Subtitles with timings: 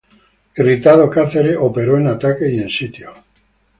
[0.57, 3.13] Irritado Cáceres, operó en ataque y en sitio.